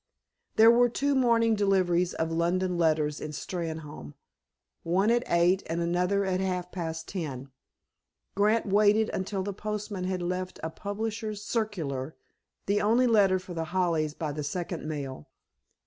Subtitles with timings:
[0.55, 4.15] There were two morning deliveries of London letters in Steynholme,
[4.81, 7.51] one at eight and another at half past ten.
[8.33, 12.15] Grant waited until the postman had left a publisher's circular
[12.65, 15.29] (the only letter for The Hollies by the second mail).